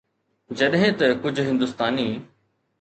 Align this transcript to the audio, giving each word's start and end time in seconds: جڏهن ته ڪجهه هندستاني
جڏهن 0.57 0.97
ته 0.99 1.05
ڪجهه 1.23 1.47
هندستاني 1.51 2.09